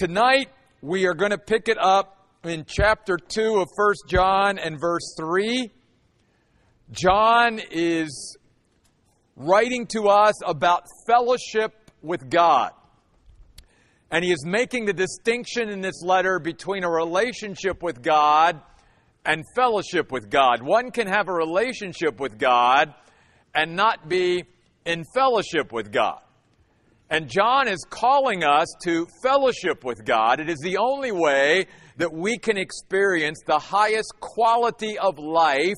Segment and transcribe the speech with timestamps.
[0.00, 0.48] tonight
[0.80, 5.14] we are going to pick it up in chapter 2 of 1 John and verse
[5.18, 5.70] 3.
[6.90, 8.38] John is
[9.36, 12.70] writing to us about fellowship with God.
[14.10, 18.58] And he is making the distinction in this letter between a relationship with God
[19.26, 20.62] and fellowship with God.
[20.62, 22.94] One can have a relationship with God
[23.54, 24.44] and not be
[24.86, 26.22] in fellowship with God.
[27.10, 30.38] And John is calling us to fellowship with God.
[30.38, 31.66] It is the only way
[31.96, 35.74] that we can experience the highest quality of life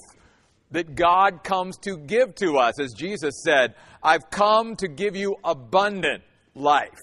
[0.73, 2.79] that God comes to give to us.
[2.79, 6.23] As Jesus said, I've come to give you abundant
[6.55, 7.01] life.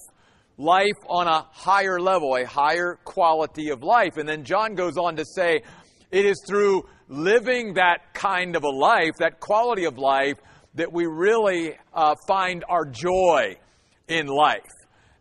[0.60, 4.18] Life on a higher level, a higher quality of life.
[4.18, 5.64] And then John goes on to say,
[6.12, 10.36] it is through living that kind of a life, that quality of life,
[10.76, 13.58] that we really uh, find our joy
[14.10, 14.62] in life.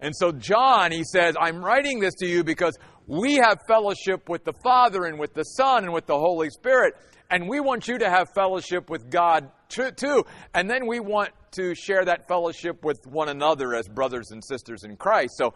[0.00, 4.44] And so, John, he says, I'm writing this to you because we have fellowship with
[4.44, 6.94] the Father and with the Son and with the Holy Spirit.
[7.30, 10.24] And we want you to have fellowship with God too.
[10.54, 14.84] And then we want to share that fellowship with one another as brothers and sisters
[14.84, 15.34] in Christ.
[15.36, 15.54] So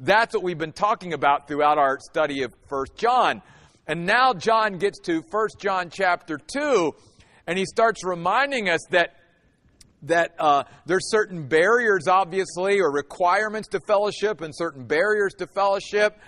[0.00, 3.42] that's what we've been talking about throughout our study of 1 John.
[3.86, 6.92] And now John gets to 1 John chapter 2,
[7.46, 9.14] and he starts reminding us that
[10.06, 16.18] that uh, there's certain barriers, obviously, or requirements to fellowship and certain barriers to fellowship.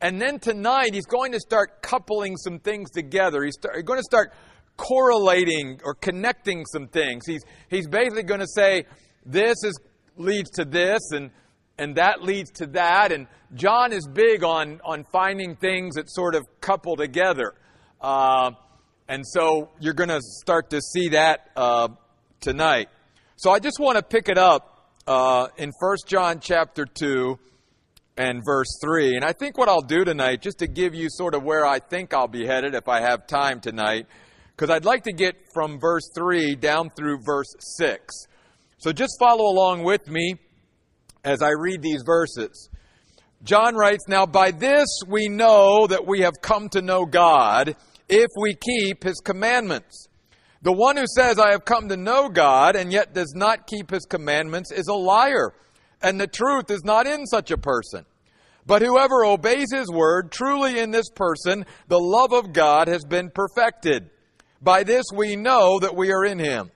[0.00, 3.42] And then tonight, he's going to start coupling some things together.
[3.42, 4.32] He's, start, he's going to start
[4.76, 7.24] correlating or connecting some things.
[7.26, 8.84] He's, he's basically going to say,
[9.24, 9.78] this is,
[10.16, 11.30] leads to this, and,
[11.78, 13.12] and that leads to that.
[13.12, 17.54] And John is big on, on finding things that sort of couple together.
[18.00, 18.50] Uh,
[19.08, 21.88] and so you're going to start to see that uh,
[22.40, 22.88] tonight.
[23.36, 27.36] So I just want to pick it up uh, in 1 John chapter 2
[28.16, 29.16] and verse 3.
[29.16, 31.80] And I think what I'll do tonight, just to give you sort of where I
[31.80, 34.06] think I'll be headed if I have time tonight,
[34.50, 38.14] because I'd like to get from verse 3 down through verse 6.
[38.78, 40.36] So just follow along with me
[41.24, 42.68] as I read these verses.
[43.42, 47.74] John writes, Now by this we know that we have come to know God
[48.08, 50.06] if we keep his commandments.
[50.64, 53.90] The one who says, I have come to know God, and yet does not keep
[53.90, 55.52] his commandments, is a liar,
[56.00, 58.06] and the truth is not in such a person.
[58.64, 63.30] But whoever obeys his word, truly in this person, the love of God has been
[63.30, 64.08] perfected.
[64.62, 66.70] By this we know that we are in him.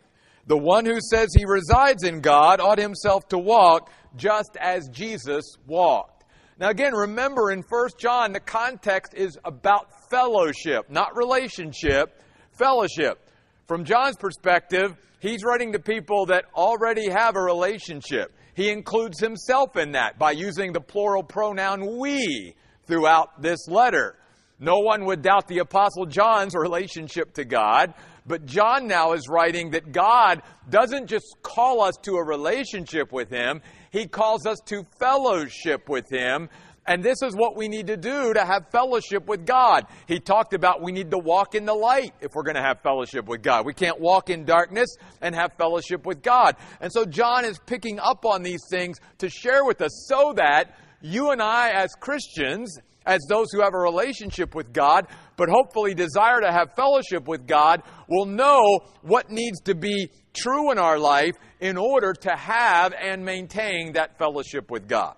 [0.46, 5.56] The one who says he resides in God ought himself to walk just as Jesus
[5.66, 6.24] walked.
[6.58, 12.22] Now again, remember in 1 John, the context is about fellowship, not relationship,
[12.52, 13.24] fellowship.
[13.68, 18.32] From John's perspective, he's writing to people that already have a relationship.
[18.54, 22.54] He includes himself in that by using the plural pronoun we
[22.86, 24.16] throughout this letter.
[24.58, 27.92] No one would doubt the Apostle John's relationship to God,
[28.26, 30.40] but John now is writing that God
[30.70, 36.10] doesn't just call us to a relationship with Him, He calls us to fellowship with
[36.10, 36.48] Him
[36.88, 39.86] and this is what we need to do to have fellowship with God.
[40.06, 42.80] He talked about we need to walk in the light if we're going to have
[42.80, 43.66] fellowship with God.
[43.66, 46.56] We can't walk in darkness and have fellowship with God.
[46.80, 50.78] And so John is picking up on these things to share with us so that
[51.02, 55.92] you and I, as Christians, as those who have a relationship with God, but hopefully
[55.92, 60.98] desire to have fellowship with God, will know what needs to be true in our
[60.98, 65.16] life in order to have and maintain that fellowship with God.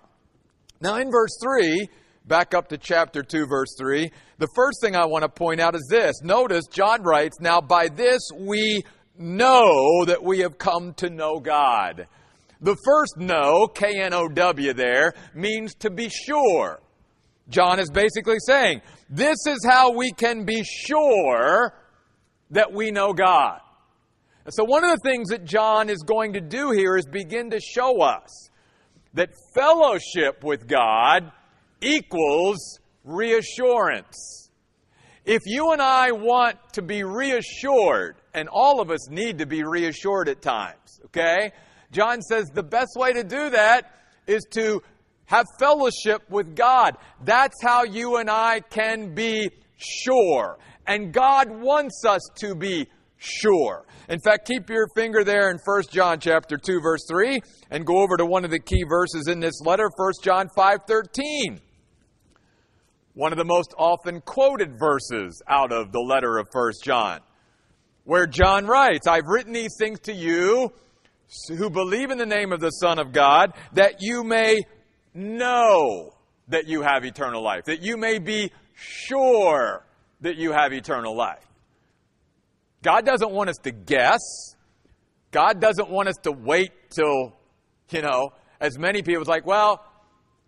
[0.81, 1.87] Now, in verse 3,
[2.25, 5.75] back up to chapter 2, verse 3, the first thing I want to point out
[5.75, 6.15] is this.
[6.23, 8.81] Notice John writes, Now by this we
[9.15, 12.07] know that we have come to know God.
[12.61, 16.79] The first know, K N O W there, means to be sure.
[17.49, 21.73] John is basically saying, This is how we can be sure
[22.49, 23.59] that we know God.
[24.49, 27.59] so, one of the things that John is going to do here is begin to
[27.59, 28.49] show us
[29.13, 31.31] that fellowship with God
[31.81, 34.49] equals reassurance.
[35.25, 39.63] If you and I want to be reassured, and all of us need to be
[39.63, 41.51] reassured at times, okay?
[41.91, 43.91] John says the best way to do that
[44.25, 44.81] is to
[45.25, 46.97] have fellowship with God.
[47.23, 50.57] That's how you and I can be sure.
[50.87, 52.87] And God wants us to be
[53.21, 53.85] sure.
[54.09, 57.39] In fact, keep your finger there in 1 John chapter 2 verse 3
[57.69, 61.61] and go over to one of the key verses in this letter, 1 John 5:13.
[63.13, 67.21] One of the most often quoted verses out of the letter of 1 John,
[68.05, 70.73] where John writes, "I've written these things to you
[71.47, 74.61] who believe in the name of the Son of God, that you may
[75.13, 76.13] know
[76.47, 79.85] that you have eternal life, that you may be sure
[80.21, 81.45] that you have eternal life.
[82.83, 84.55] God doesn't want us to guess.
[85.31, 87.33] God doesn't want us to wait till,
[87.91, 89.83] you know, as many people, like, well,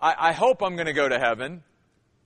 [0.02, 1.64] I, I hope I'm going to go to heaven.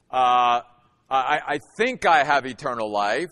[0.09, 0.61] Uh,
[1.09, 3.31] I, I think I have eternal life.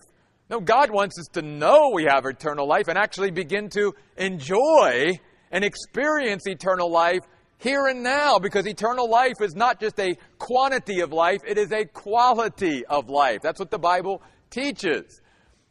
[0.50, 5.20] No, God wants us to know we have eternal life and actually begin to enjoy
[5.52, 7.22] and experience eternal life
[7.58, 11.72] here and now because eternal life is not just a quantity of life, it is
[11.72, 13.42] a quality of life.
[13.42, 15.22] That's what the Bible teaches.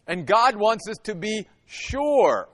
[0.06, 2.48] And God wants us to be sure.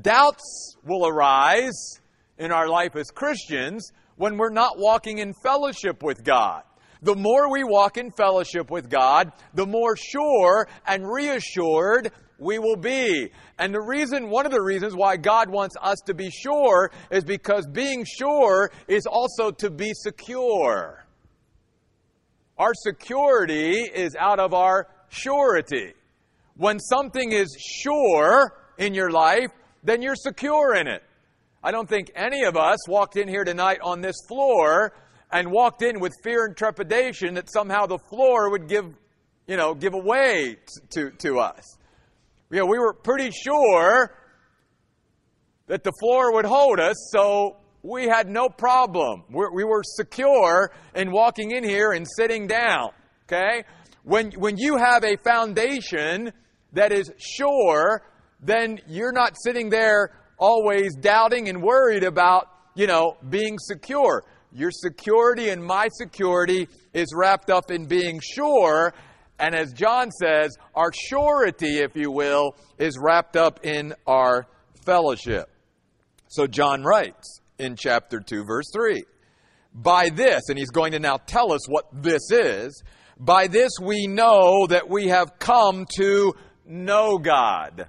[0.00, 2.00] Doubts will arise
[2.38, 6.62] in our life as Christians when we're not walking in fellowship with God.
[7.02, 12.76] The more we walk in fellowship with God, the more sure and reassured we will
[12.76, 13.30] be.
[13.58, 17.22] And the reason, one of the reasons why God wants us to be sure is
[17.24, 21.04] because being sure is also to be secure.
[22.58, 25.94] Our security is out of our surety.
[26.56, 29.50] When something is sure in your life,
[29.82, 31.02] then you're secure in it.
[31.62, 34.92] I don't think any of us walked in here tonight on this floor
[35.32, 38.84] and walked in with fear and trepidation that somehow the floor would give,
[39.46, 40.58] you know, give away
[40.90, 41.76] to, to us.
[42.50, 44.14] You know, we were pretty sure
[45.66, 49.24] that the floor would hold us, so we had no problem.
[49.30, 52.90] We're, we were secure in walking in here and sitting down.
[53.26, 53.64] Okay?
[54.04, 56.32] When, when you have a foundation
[56.74, 58.02] that is sure,
[58.40, 64.24] then you're not sitting there always doubting and worried about, you know, being secure.
[64.52, 68.92] Your security and my security is wrapped up in being sure.
[69.38, 74.46] And as John says, our surety, if you will, is wrapped up in our
[74.84, 75.50] fellowship.
[76.28, 79.04] So John writes in chapter 2, verse 3
[79.74, 82.82] By this, and he's going to now tell us what this is,
[83.18, 86.34] by this we know that we have come to
[86.66, 87.88] know God.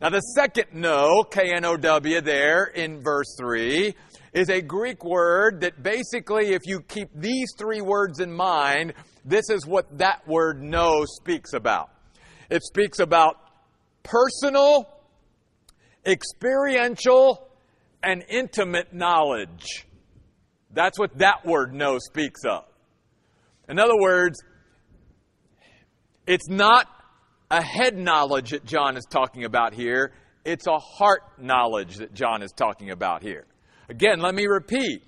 [0.00, 3.94] Now, the second know, K N O W, there in verse 3,
[4.32, 8.94] is a Greek word that basically, if you keep these three words in mind,
[9.24, 11.90] this is what that word know speaks about.
[12.50, 13.36] It speaks about
[14.02, 14.88] personal,
[16.04, 17.48] experiential,
[18.02, 19.86] and intimate knowledge.
[20.72, 22.64] That's what that word know speaks of.
[23.68, 24.42] In other words,
[26.26, 26.86] it's not
[27.52, 30.12] a head knowledge that John is talking about here.
[30.44, 33.44] It's a heart knowledge that John is talking about here.
[33.90, 35.02] Again, let me repeat.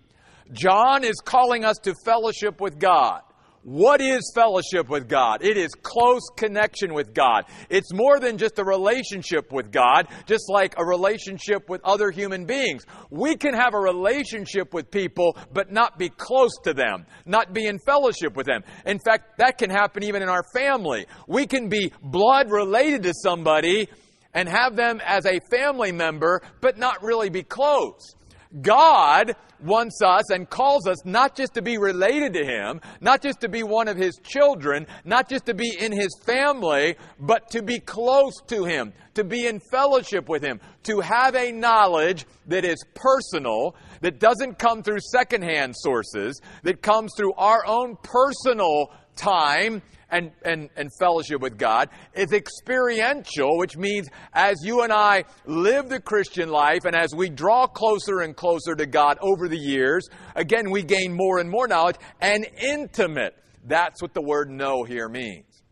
[0.52, 3.22] John is calling us to fellowship with God.
[3.64, 5.42] What is fellowship with God?
[5.42, 7.44] It is close connection with God.
[7.70, 12.44] It's more than just a relationship with God, just like a relationship with other human
[12.44, 12.84] beings.
[13.08, 17.66] We can have a relationship with people, but not be close to them, not be
[17.66, 18.64] in fellowship with them.
[18.84, 21.06] In fact, that can happen even in our family.
[21.26, 23.88] We can be blood related to somebody
[24.34, 28.14] and have them as a family member, but not really be close.
[28.60, 29.34] God
[29.64, 33.48] wants us and calls us not just to be related to Him, not just to
[33.48, 37.80] be one of His children, not just to be in His family, but to be
[37.80, 42.84] close to Him, to be in fellowship with Him, to have a knowledge that is
[42.94, 50.32] personal, that doesn't come through secondhand sources, that comes through our own personal time and,
[50.44, 56.00] and, and fellowship with God is experiential, which means as you and I live the
[56.00, 60.70] Christian life and as we draw closer and closer to God over the years, again,
[60.70, 63.34] we gain more and more knowledge and intimate.
[63.64, 65.62] That's what the word know here means.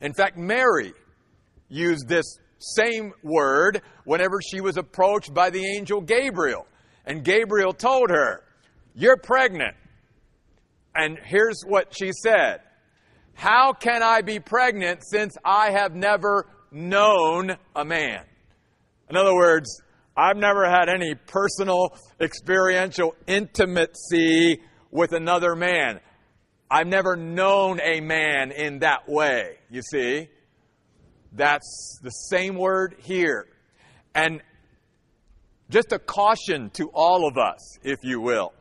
[0.00, 0.92] In fact, Mary
[1.68, 6.66] used this same word whenever she was approached by the angel Gabriel.
[7.04, 8.42] And Gabriel told her,
[8.94, 9.76] You're pregnant.
[10.94, 12.60] And here's what she said
[13.34, 18.24] how can I be pregnant since I have never known a man?
[19.10, 19.82] In other words,
[20.16, 24.60] I've never had any personal, experiential intimacy
[24.90, 26.00] with another man.
[26.70, 30.28] I've never known a man in that way, you see?
[31.32, 33.46] That's the same word here.
[34.14, 34.40] And
[35.68, 38.52] just a caution to all of us, if you will,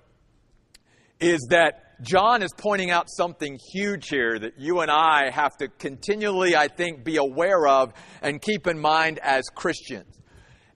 [1.19, 5.69] is that John is pointing out something huge here that you and I have to
[5.69, 10.19] continually, I think, be aware of and keep in mind as Christians.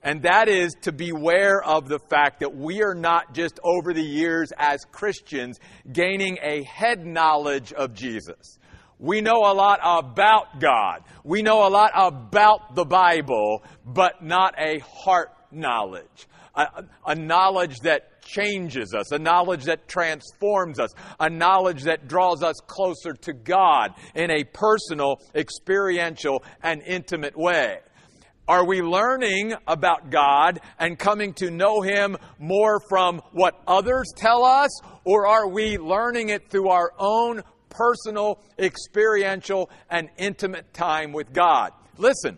[0.02, 4.02] And that is to beware of the fact that we are not just over the
[4.02, 5.60] years as Christians
[5.92, 8.58] gaining a head knowledge of Jesus.
[8.98, 11.04] We know a lot about God.
[11.26, 17.80] We know a lot about the Bible, but not a heart knowledge a, a, knowledge
[17.82, 23.34] that changes us, a knowledge that transforms us, a knowledge that draws us closer to
[23.34, 27.80] God in a personal, experiential, and intimate way.
[28.48, 34.44] Are we learning about God and coming to know Him more from what others tell
[34.44, 34.70] us,
[35.04, 41.72] or are we learning it through our own personal, experiential, and intimate time with God?
[41.98, 42.38] Listen,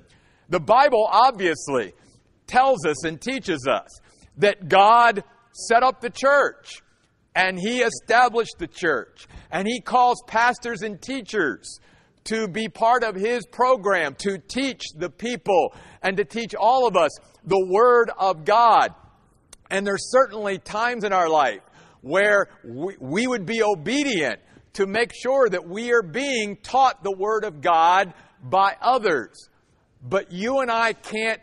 [0.50, 1.94] the Bible obviously
[2.48, 4.00] tells us and teaches us
[4.38, 5.24] that God
[5.68, 6.82] set up the church
[7.36, 11.80] and He established the church and He calls pastors and teachers
[12.26, 16.96] to be part of His program, to teach the people and to teach all of
[16.96, 17.12] us
[17.44, 18.94] the Word of God.
[19.72, 21.62] And there's certainly times in our life
[22.02, 24.40] where we, we would be obedient
[24.74, 28.14] to make sure that we are being taught the Word of God
[28.44, 29.50] by others.
[30.02, 31.42] But you and I can't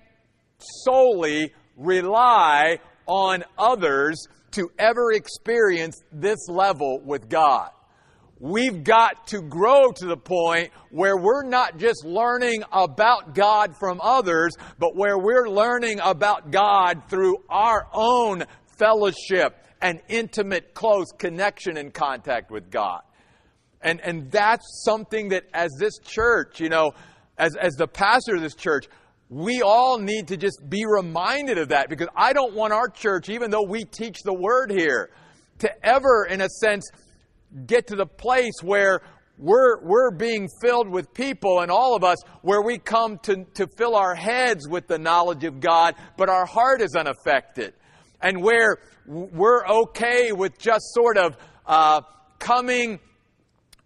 [0.59, 7.71] solely rely on others to ever experience this level with God.
[8.39, 13.99] We've got to grow to the point where we're not just learning about God from
[14.03, 18.45] others, but where we're learning about God through our own
[18.77, 23.01] fellowship and intimate, close connection and contact with God.
[23.81, 26.93] And, and that's something that as this church, you know,
[27.39, 28.87] as, as the pastor of this church,
[29.29, 33.29] we all need to just be reminded of that because I don't want our church,
[33.29, 35.11] even though we teach the word here,
[35.59, 36.89] to ever, in a sense,
[37.67, 39.01] get to the place where
[39.39, 43.67] we're, we're being filled with people and all of us where we come to, to
[43.77, 47.75] fill our heads with the knowledge of God, but our heart is unaffected.
[48.23, 52.01] And where we're okay with just sort of uh,
[52.39, 53.01] coming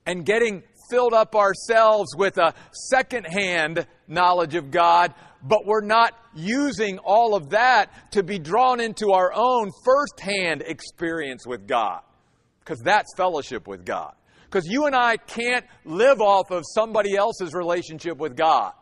[0.06, 2.54] and getting filled up ourselves with a
[2.90, 9.12] secondhand knowledge of God, but we're not using all of that to be drawn into
[9.12, 12.00] our own firsthand experience with God.
[12.60, 14.14] Because that's fellowship with God.
[14.44, 18.72] Because you and I can't live off of somebody else's relationship with God.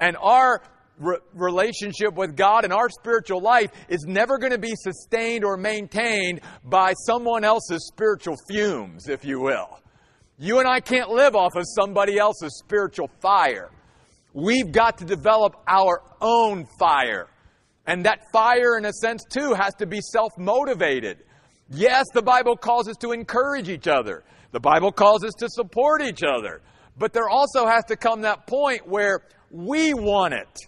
[0.00, 0.62] And our
[0.98, 5.56] re- relationship with God and our spiritual life is never going to be sustained or
[5.56, 9.80] maintained by someone else's spiritual fumes, if you will.
[10.38, 13.70] You and I can't live off of somebody else's spiritual fire.
[14.38, 17.26] We've got to develop our own fire.
[17.88, 21.24] And that fire, in a sense, too, has to be self motivated.
[21.70, 24.22] Yes, the Bible calls us to encourage each other.
[24.52, 26.60] The Bible calls us to support each other.
[26.96, 30.58] But there also has to come that point where we want it,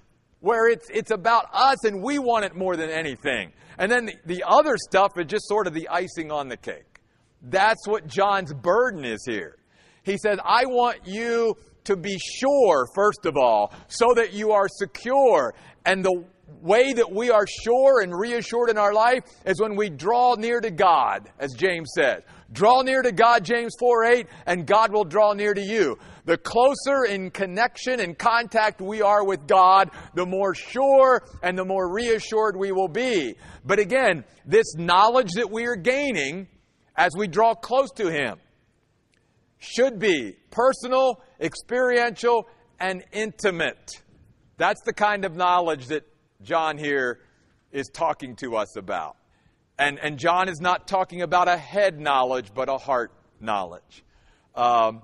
[0.40, 3.52] where it's, it's about us and we want it more than anything.
[3.78, 6.98] And then the, the other stuff is just sort of the icing on the cake.
[7.40, 9.58] That's what John's burden is here.
[10.02, 11.56] He says, I want you
[11.90, 15.54] to be sure, first of all, so that you are secure.
[15.84, 16.24] And the
[16.62, 20.60] way that we are sure and reassured in our life is when we draw near
[20.60, 22.22] to God, as James says.
[22.52, 25.98] Draw near to God, James 4 8, and God will draw near to you.
[26.26, 31.64] The closer in connection and contact we are with God, the more sure and the
[31.64, 33.34] more reassured we will be.
[33.64, 36.48] But again, this knowledge that we are gaining
[36.96, 38.38] as we draw close to Him
[39.60, 44.02] should be personal, experiential, and intimate.
[44.56, 46.04] That's the kind of knowledge that
[46.42, 47.20] John here
[47.72, 49.16] is talking to us about.
[49.78, 54.04] And, and John is not talking about a head knowledge, but a heart knowledge.
[54.54, 55.02] Um,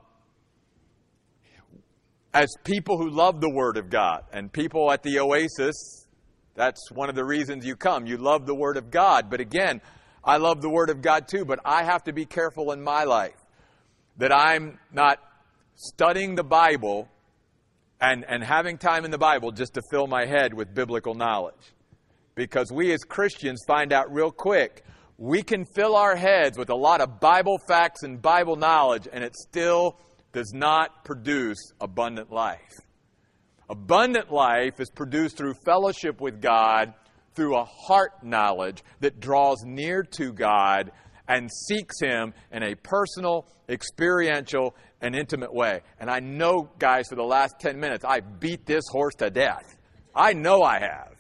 [2.35, 6.07] as people who love the Word of God, and people at the Oasis,
[6.55, 8.07] that's one of the reasons you come.
[8.07, 9.31] You love the Word of God.
[9.31, 9.81] But again,
[10.23, 13.05] I love the Word of God too, but I have to be careful in my
[13.05, 13.41] life
[14.19, 15.19] that I'm not
[15.77, 17.09] studying the Bible
[18.01, 21.55] and, and having time in the Bible just to fill my head with biblical knowledge.
[22.35, 24.85] Because we as Christians find out real quick
[25.19, 29.25] we can fill our heads with a lot of Bible facts and Bible knowledge, and
[29.25, 29.99] it still
[30.33, 32.61] does not produce abundant life.
[33.69, 36.93] Abundant life is produced through fellowship with God,
[37.35, 40.93] through a heart knowledge that draws near to God
[41.29, 45.83] and seeks Him in a personal, experiential, and intimate way.
[45.99, 49.77] And I know, guys, for the last 10 minutes, I beat this horse to death.
[50.15, 51.17] I know I have.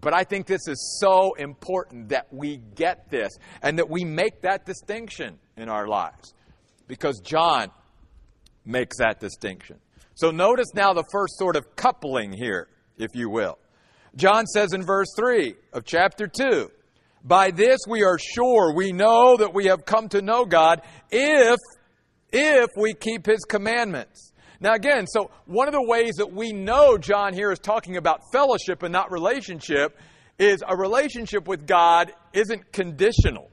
[0.00, 4.42] But I think this is so important that we get this and that we make
[4.42, 6.34] that distinction in our lives.
[6.86, 7.70] Because John
[8.64, 9.78] makes that distinction.
[10.14, 13.58] So notice now the first sort of coupling here, if you will.
[14.16, 16.70] John says in verse 3 of chapter 2
[17.26, 21.58] by this we are sure, we know that we have come to know God if,
[22.32, 24.32] if we keep His commandments.
[24.60, 28.20] Now, again, so one of the ways that we know John here is talking about
[28.32, 29.98] fellowship and not relationship
[30.38, 33.50] is a relationship with God isn't conditional.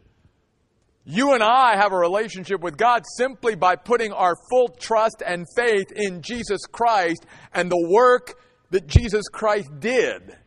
[1.06, 5.46] You and I have a relationship with God simply by putting our full trust and
[5.58, 8.36] faith in Jesus Christ and the work
[8.70, 10.38] that Jesus Christ did.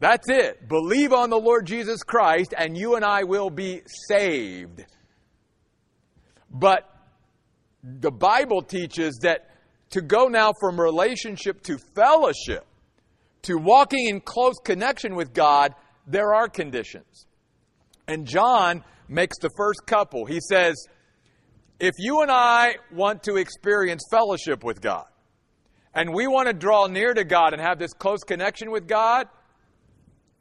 [0.00, 0.66] That's it.
[0.66, 4.84] Believe on the Lord Jesus Christ and you and I will be saved.
[6.50, 6.88] But
[7.82, 9.50] the Bible teaches that
[9.90, 12.66] to go now from relationship to fellowship,
[13.42, 15.74] to walking in close connection with God,
[16.06, 17.26] there are conditions.
[18.08, 20.24] And John makes the first couple.
[20.24, 20.76] He says,
[21.78, 25.06] if you and I want to experience fellowship with God,
[25.94, 29.26] and we want to draw near to God and have this close connection with God,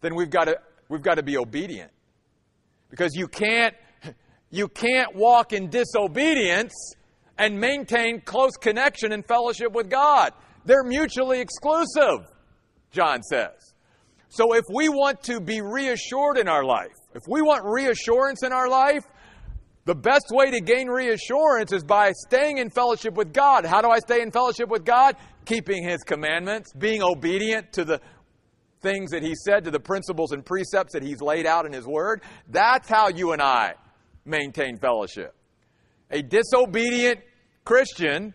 [0.01, 1.91] then we've got to, we've got to be obedient.
[2.89, 3.75] Because you can't,
[4.49, 6.73] you can't walk in disobedience
[7.37, 10.33] and maintain close connection and fellowship with God.
[10.65, 12.27] They're mutually exclusive,
[12.91, 13.73] John says.
[14.29, 18.53] So if we want to be reassured in our life, if we want reassurance in
[18.53, 19.03] our life,
[19.85, 23.65] the best way to gain reassurance is by staying in fellowship with God.
[23.65, 25.15] How do I stay in fellowship with God?
[25.45, 28.01] Keeping His commandments, being obedient to the
[28.81, 31.85] things that He said, to the principles and precepts that He's laid out in His
[31.85, 32.21] Word.
[32.47, 33.73] That's how you and I
[34.25, 35.35] maintain fellowship.
[36.11, 37.19] A disobedient
[37.65, 38.33] Christian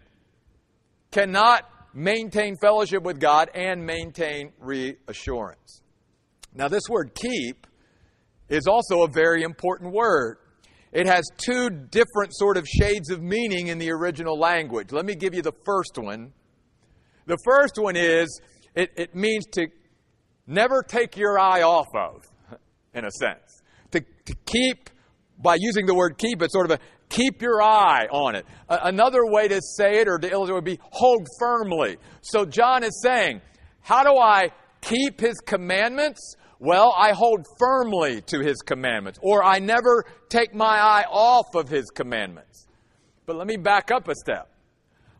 [1.10, 5.82] cannot maintain fellowship with God and maintain reassurance.
[6.54, 7.66] Now, this word keep
[8.48, 10.38] is also a very important word.
[10.92, 14.92] It has two different sort of shades of meaning in the original language.
[14.92, 16.32] Let me give you the first one.
[17.26, 18.40] The first one is
[18.76, 19.66] it, it means to
[20.46, 22.26] never take your eye off of,
[22.94, 23.62] in a sense.
[23.92, 24.90] To, to keep,
[25.38, 28.46] by using the word keep, it's sort of a keep your eye on it.
[28.68, 31.96] A, another way to say it or to illustrate it would be hold firmly.
[32.22, 33.40] So John is saying,
[33.80, 36.36] how do I keep his commandments?
[36.58, 41.68] Well, I hold firmly to his commandments, or I never take my eye off of
[41.68, 42.66] his commandments.
[43.26, 44.50] But let me back up a step.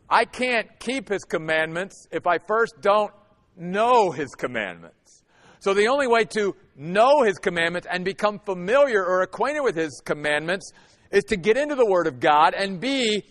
[0.09, 3.11] I can't keep his commandments if I first don't
[3.57, 5.23] know his commandments.
[5.59, 10.01] So the only way to know his commandments and become familiar or acquainted with his
[10.05, 10.71] commandments
[11.11, 13.23] is to get into the Word of God and be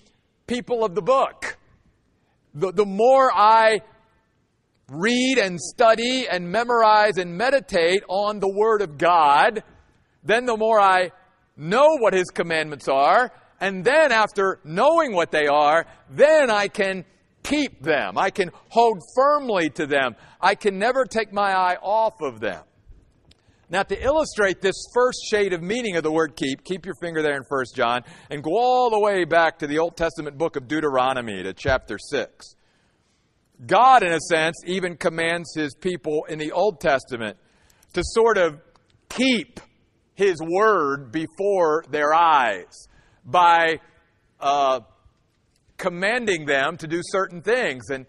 [0.47, 1.59] people of the book.
[2.55, 3.81] The, the more I
[4.89, 9.63] read and study and memorize and meditate on the Word of God,
[10.23, 11.11] then the more I
[11.57, 17.05] know what His commandments are, and then after knowing what they are, then I can
[17.45, 18.19] keep them.
[18.19, 20.17] I can hold firmly to them.
[20.41, 22.65] I can never take my eye off of them.
[23.71, 27.23] Now, to illustrate this first shade of meaning of the word keep, keep your finger
[27.23, 30.57] there in 1 John and go all the way back to the Old Testament book
[30.57, 32.57] of Deuteronomy to chapter 6.
[33.67, 37.39] God, in a sense, even commands his people in the Old Testament
[37.95, 38.61] to sort of
[39.09, 39.61] keep
[40.15, 42.89] his word before their eyes
[43.25, 43.81] by
[44.41, 44.81] uh,
[45.77, 47.91] commanding them to do certain things.
[47.91, 48.07] And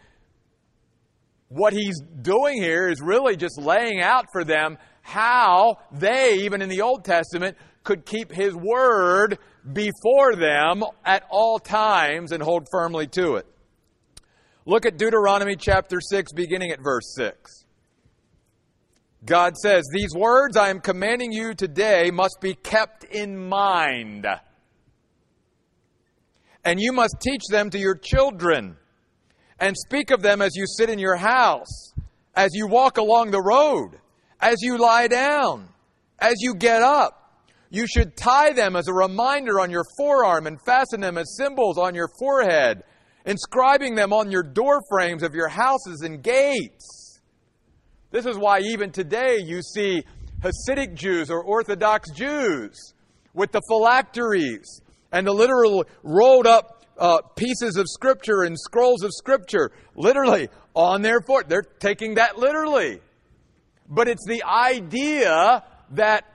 [1.49, 6.69] what he's doing here is really just laying out for them how they, even in
[6.69, 9.38] the Old Testament, could keep his word
[9.71, 13.45] before them at all times and hold firmly to it.
[14.65, 17.65] Look at Deuteronomy chapter 6, beginning at verse 6.
[19.23, 24.25] God says, These words I am commanding you today must be kept in mind.
[26.63, 28.78] And you must teach them to your children,
[29.60, 31.94] and speak of them as you sit in your house,
[32.36, 34.00] as you walk along the road,
[34.39, 35.70] as you lie down,
[36.20, 37.41] as you get up.
[37.70, 41.78] You should tie them as a reminder on your forearm and fasten them as symbols
[41.78, 42.84] on your forehead
[43.26, 47.20] inscribing them on your door frames of your houses and gates.
[48.12, 50.04] This is why even today you see
[50.41, 52.94] Hasidic Jews or Orthodox Jews
[53.34, 59.12] with the phylacteries and the literal rolled up uh, pieces of Scripture and scrolls of
[59.13, 61.50] Scripture, literally on their foot.
[61.50, 63.02] They're taking that literally.
[63.88, 66.26] But it's the idea that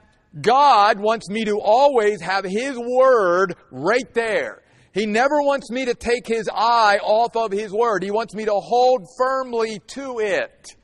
[0.40, 4.62] God wants me to always have His Word right there.
[4.92, 8.02] He never wants me to take his eye off of his word.
[8.02, 10.74] He wants me to hold firmly to it.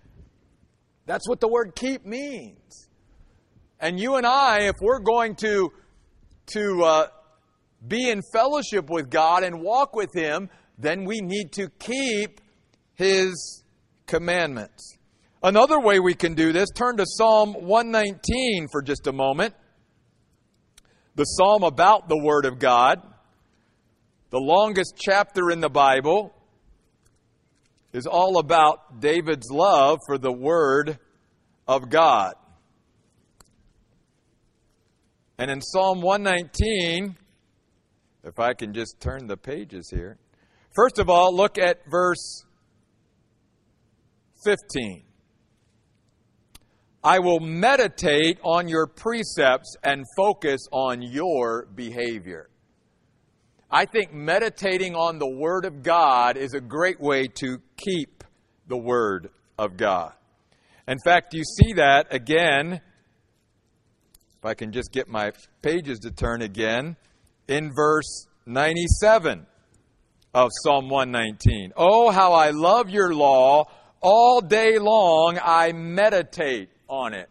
[1.06, 2.88] That's what the word keep means.
[3.80, 5.72] And you and I, if we're going to,
[6.46, 7.06] to uh,
[7.88, 12.40] be in fellowship with God and walk with Him, then we need to keep
[12.94, 13.64] His
[14.06, 14.96] commandments.
[15.42, 19.54] Another way we can do this, turn to Psalm 119 for just a moment.
[21.14, 23.00] The psalm about the Word of God.
[24.30, 26.34] The longest chapter in the Bible
[27.92, 30.98] is all about David's love for the Word
[31.66, 32.34] of God.
[35.38, 37.16] And in Psalm 119,
[38.26, 40.18] if I can just turn the pages here.
[40.74, 42.44] First of all, look at verse
[44.44, 45.04] 15.
[47.04, 52.50] I will meditate on your precepts and focus on your behavior.
[53.70, 58.24] I think meditating on the Word of God is a great way to keep
[58.66, 60.12] the Word of God.
[60.88, 62.80] In fact, you see that again,
[64.38, 65.30] if I can just get my
[65.62, 66.96] pages to turn again,
[67.48, 69.46] in verse 97
[70.34, 71.72] of Psalm 119.
[71.76, 73.64] Oh, how I love your law.
[74.00, 77.28] All day long I meditate on it.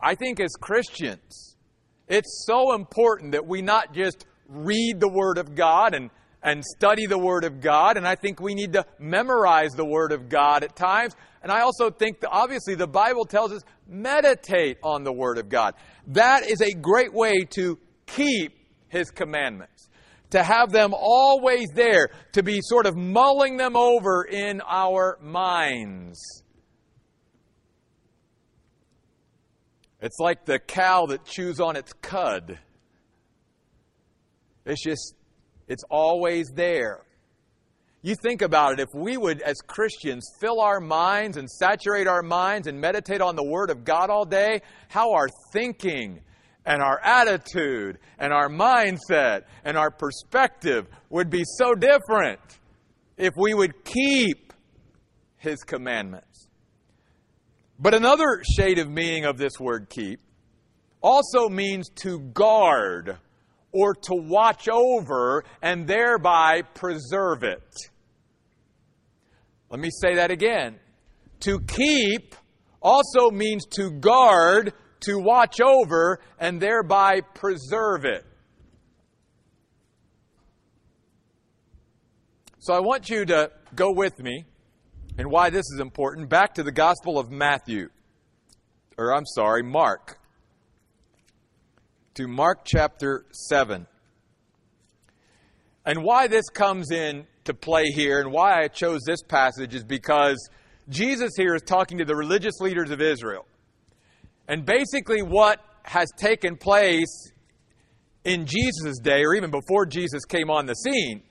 [0.00, 1.56] I think as Christians,
[2.06, 6.10] it's so important that we not just read the Word of God and,
[6.42, 10.12] and study the Word of God, and I think we need to memorize the Word
[10.12, 11.16] of God at times.
[11.42, 15.48] And I also think that obviously the Bible tells us meditate on the Word of
[15.48, 15.74] God.
[16.08, 18.56] That is a great way to keep
[18.88, 19.88] His commandments,
[20.30, 26.44] to have them always there, to be sort of mulling them over in our minds.
[30.00, 32.60] It's like the cow that chews on its cud.
[34.64, 35.14] It's just,
[35.68, 37.02] it's always there.
[38.02, 42.22] You think about it, if we would, as Christians, fill our minds and saturate our
[42.22, 46.20] minds and meditate on the Word of God all day, how our thinking
[46.64, 52.40] and our attitude and our mindset and our perspective would be so different
[53.16, 54.52] if we would keep
[55.36, 56.48] His commandments.
[57.80, 60.20] But another shade of meaning of this word keep
[61.00, 63.18] also means to guard
[63.72, 67.76] or to watch over and thereby preserve it.
[69.70, 70.76] Let me say that again.
[71.40, 72.34] To keep
[72.80, 78.24] also means to guard, to watch over, and thereby preserve it.
[82.60, 84.44] So I want you to go with me
[85.16, 87.88] and why this is important, back to the Gospel of Matthew,
[88.96, 90.18] or I'm sorry, Mark.
[92.18, 93.86] To Mark chapter 7.
[95.86, 99.84] And why this comes in to play here and why I chose this passage is
[99.84, 100.36] because
[100.88, 103.46] Jesus here is talking to the religious leaders of Israel.
[104.48, 107.30] And basically, what has taken place
[108.24, 111.22] in Jesus' day, or even before Jesus came on the scene,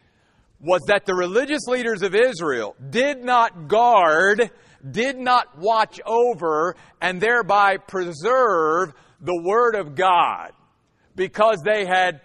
[0.61, 4.51] was that the religious leaders of Israel did not guard,
[4.89, 10.53] did not watch over, and thereby preserve the Word of God
[11.17, 12.21] because they had,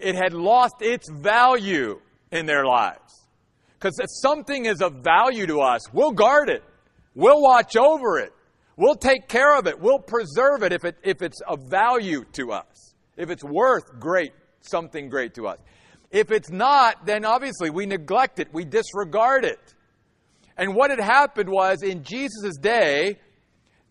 [0.00, 2.00] it had lost its value
[2.32, 3.28] in their lives.
[3.78, 6.64] Because if something is of value to us, we'll guard it.
[7.14, 8.32] We'll watch over it.
[8.76, 9.78] We'll take care of it.
[9.78, 12.94] We'll preserve it if, it if it's of value to us.
[13.16, 14.32] If it's worth great,
[14.62, 15.58] something great to us.
[16.10, 19.60] If it's not, then obviously we neglect it, we disregard it.
[20.56, 23.18] And what had happened was in Jesus' day,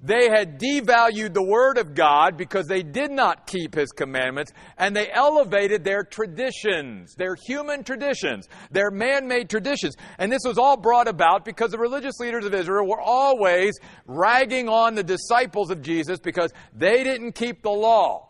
[0.04, 4.94] they had devalued the Word of God because they did not keep His commandments, and
[4.94, 9.96] they elevated their traditions, their human traditions, their man made traditions.
[10.20, 14.68] And this was all brought about because the religious leaders of Israel were always ragging
[14.68, 18.28] on the disciples of Jesus because they didn't keep the law.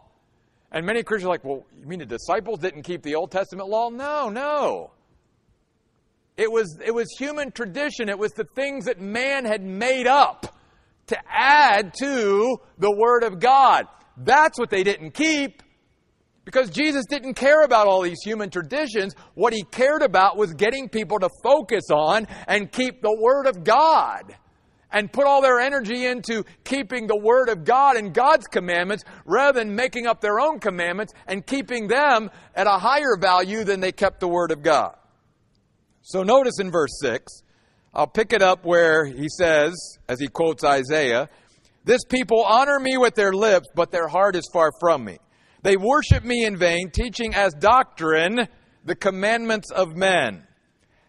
[0.72, 3.68] And many Christians are like, well, you mean the disciples didn't keep the Old Testament
[3.68, 3.90] law?
[3.90, 4.92] No, no.
[6.38, 8.10] It was, it was human tradition.
[8.10, 10.56] It was the things that man had made up
[11.08, 13.86] to add to the Word of God.
[14.18, 15.62] That's what they didn't keep.
[16.46, 19.16] Because Jesus didn't care about all these human traditions.
[19.34, 23.64] What he cared about was getting people to focus on and keep the Word of
[23.64, 24.36] God
[24.92, 29.60] and put all their energy into keeping the Word of God and God's commandments rather
[29.60, 33.92] than making up their own commandments and keeping them at a higher value than they
[33.92, 34.96] kept the Word of God.
[36.02, 37.43] So notice in verse 6,
[37.94, 39.74] I'll pick it up where he says,
[40.08, 41.30] as he quotes Isaiah,
[41.84, 45.20] This people honor me with their lips, but their heart is far from me.
[45.62, 48.48] They worship me in vain, teaching as doctrine
[48.84, 50.46] the commandments of men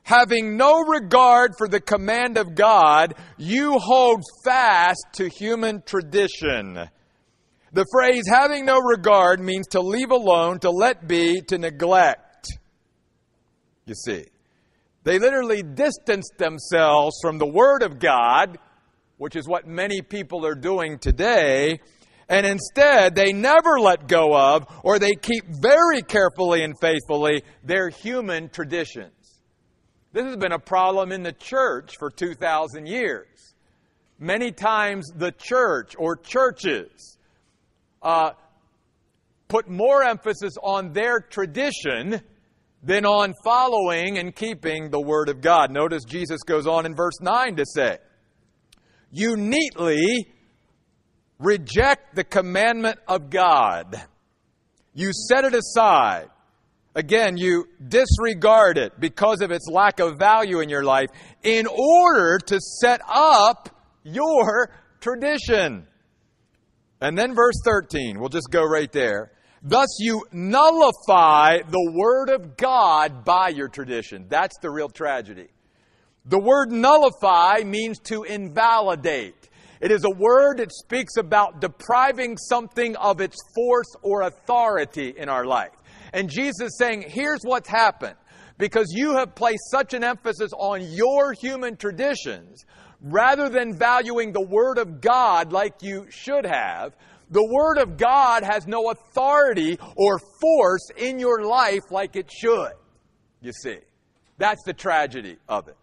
[0.05, 6.89] having no regard for the command of God, you hold fast to human tradition.
[7.73, 12.47] The phrase having no regard means to leave alone, to let be, to neglect.
[13.87, 14.27] You see,
[15.05, 18.59] they literally distanced themselves from the Word of God,
[19.19, 21.79] which is what many people are doing today,
[22.29, 27.91] and instead they never let go of, or they keep very carefully and faithfully, their
[27.91, 29.41] human traditions.
[30.13, 33.55] This has been a problem in the church for 2,000 years.
[34.19, 37.19] Many times the church or churches
[38.01, 38.31] uh,
[39.49, 42.23] put more emphasis on their tradition
[42.85, 45.71] than on following and keeping the Word of God.
[45.71, 47.99] Notice Jesus goes on in verse 9 to say,
[49.11, 50.27] You neatly
[51.39, 54.05] reject the commandment of God.
[54.93, 56.29] You set it aside.
[56.95, 61.09] Again, you disregard it because of its lack of value in your life
[61.43, 63.71] in order to set up
[64.05, 64.71] your
[65.01, 65.87] tradition.
[67.01, 69.33] And then verse 13, we'll just go right there.
[69.67, 74.27] Thus you nullify the Word of God by your tradition.
[74.29, 75.49] That's the real tragedy.
[76.27, 79.51] The word nullify means to invalidate.
[79.81, 85.29] It is a word that speaks about depriving something of its force or authority in
[85.29, 85.73] our life.
[86.15, 88.17] And Jesus is saying, here's what's happened.
[88.57, 92.65] Because you have placed such an emphasis on your human traditions,
[93.03, 96.95] rather than valuing the Word of God like you should have,
[97.35, 102.71] the Word of God has no authority or force in your life like it should.
[103.41, 103.79] You see,
[104.39, 105.77] that's the tragedy of it.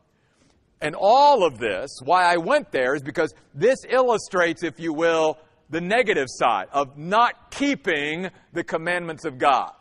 [0.79, 5.37] And all of this, why I went there, is because this illustrates, if you will,
[5.69, 9.73] the negative side of not keeping the commandments of God.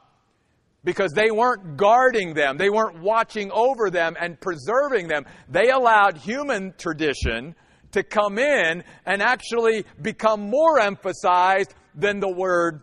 [0.83, 5.25] Because they weren't guarding them, they weren't watching over them and preserving them.
[5.49, 7.55] They allowed human tradition
[7.93, 12.83] to come in and actually become more emphasized than the Word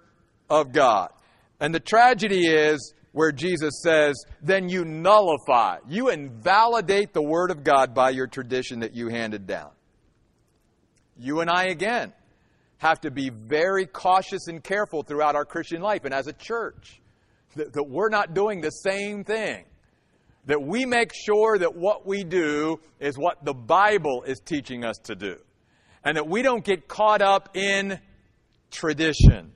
[0.49, 1.09] of God.
[1.59, 7.63] And the tragedy is where Jesus says, then you nullify, you invalidate the Word of
[7.63, 9.71] God by your tradition that you handed down.
[11.17, 12.13] You and I, again,
[12.77, 17.01] have to be very cautious and careful throughout our Christian life and as a church
[17.55, 19.65] that, that we're not doing the same thing
[20.47, 24.97] that we make sure that what we do is what the Bible is teaching us
[25.03, 25.37] to do.
[26.03, 27.99] And that we don't get caught up in
[28.71, 29.51] tradition.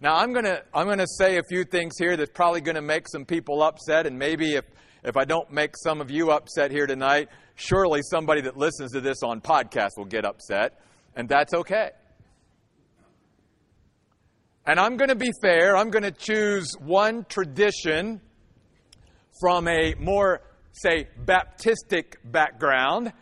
[0.00, 2.76] Now, I'm going to I'm going to say a few things here that's probably going
[2.76, 4.64] to make some people upset, and maybe if,
[5.02, 9.00] if I don't make some of you upset here tonight, surely somebody that listens to
[9.00, 10.80] this on podcast will get upset,
[11.16, 11.90] and that's okay.
[14.66, 15.76] And I'm going to be fair.
[15.76, 18.20] I'm going to choose one tradition
[19.40, 20.40] from a more,
[20.72, 23.12] say, Baptistic background.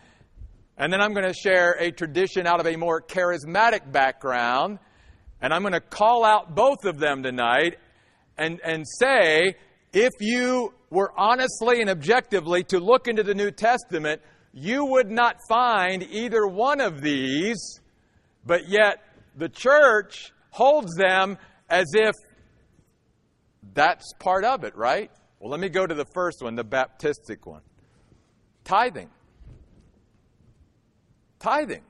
[0.77, 4.79] And then I'm going to share a tradition out of a more charismatic background.
[5.40, 7.79] And I'm going to call out both of them tonight
[8.37, 9.55] and, and say
[9.92, 14.20] if you were honestly and objectively to look into the New Testament,
[14.53, 17.81] you would not find either one of these,
[18.44, 18.98] but yet
[19.37, 22.14] the church holds them as if
[23.72, 25.11] that's part of it, right?
[25.44, 27.61] Well, let me go to the first one, the Baptistic one.
[28.64, 29.11] Tithing.
[31.38, 31.83] Tithing.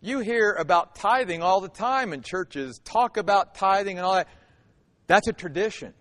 [0.00, 4.28] You hear about tithing all the time in churches, talk about tithing and all that.
[5.06, 5.92] That's a tradition.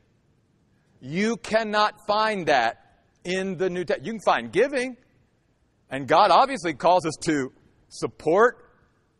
[1.01, 4.05] You cannot find that in the New Testament.
[4.05, 4.95] You can find giving,
[5.89, 7.51] and God obviously calls us to
[7.89, 8.63] support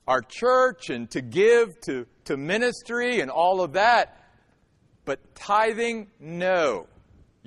[0.08, 4.26] our church and to give to, to ministry and all of that.
[5.04, 6.88] But tithing, no.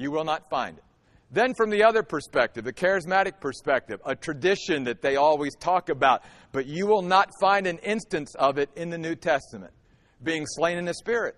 [0.00, 0.84] You will not find it.
[1.30, 6.22] Then, from the other perspective, the charismatic perspective, a tradition that they always talk about,
[6.52, 9.72] but you will not find an instance of it in the New Testament
[10.22, 11.36] being slain in the Spirit.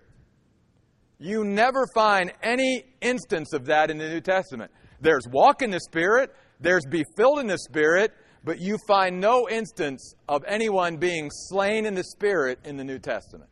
[1.19, 4.71] You never find any instance of that in the New Testament.
[5.01, 8.13] There's walk in the Spirit, there's be filled in the Spirit,
[8.45, 12.99] but you find no instance of anyone being slain in the Spirit in the New
[12.99, 13.49] Testament.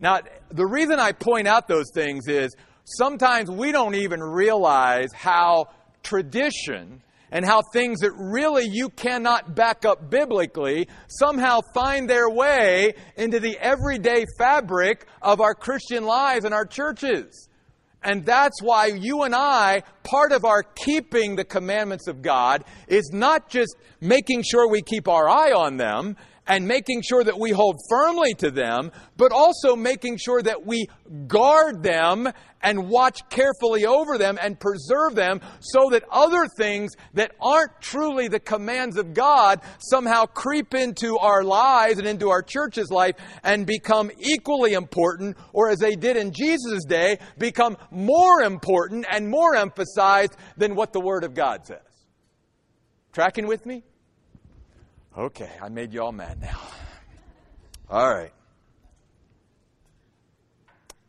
[0.00, 2.54] Now, the reason I point out those things is
[2.84, 5.66] sometimes we don't even realize how
[6.02, 12.94] tradition and how things that really you cannot back up biblically somehow find their way
[13.16, 17.48] into the everyday fabric of our Christian lives and our churches.
[18.04, 23.10] And that's why you and I, part of our keeping the commandments of God is
[23.12, 26.16] not just making sure we keep our eye on them
[26.46, 30.86] and making sure that we hold firmly to them, but also making sure that we
[31.26, 32.28] guard them
[32.64, 38.26] and watch carefully over them and preserve them so that other things that aren't truly
[38.26, 43.66] the commands of God somehow creep into our lives and into our church's life and
[43.66, 49.54] become equally important, or as they did in Jesus' day, become more important and more
[49.54, 51.78] emphasized than what the Word of God says.
[53.12, 53.84] Tracking with me?
[55.16, 56.58] Okay, I made you all mad now.
[57.88, 58.32] All right.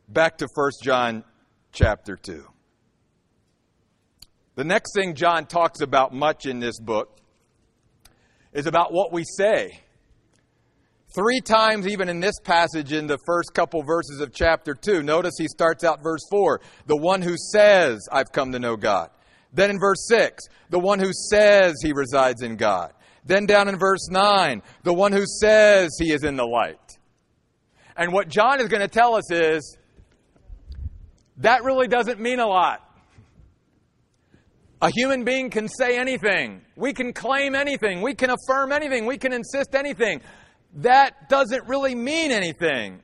[0.07, 1.23] Back to 1 John
[1.75, 2.43] chapter 2.
[4.55, 7.17] The next thing John talks about much in this book
[8.53, 9.81] is about what we say.
[11.13, 15.03] Three times, even in this passage, in the first couple verses of chapter 2.
[15.03, 19.09] Notice he starts out verse 4 the one who says, I've come to know God.
[19.53, 22.93] Then in verse 6, the one who says he resides in God.
[23.25, 26.79] Then down in verse 9, the one who says he is in the light.
[27.97, 29.77] And what John is going to tell us is
[31.37, 32.81] that really doesn't mean a lot.
[34.81, 36.61] A human being can say anything.
[36.75, 38.01] We can claim anything.
[38.01, 39.05] We can affirm anything.
[39.05, 40.21] We can insist anything.
[40.75, 43.01] That doesn't really mean anything.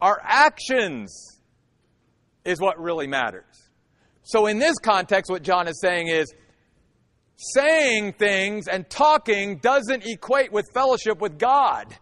[0.00, 1.40] Our actions
[2.44, 3.44] is what really matters.
[4.22, 6.34] So, in this context, what John is saying is
[7.36, 11.94] saying things and talking doesn't equate with fellowship with God.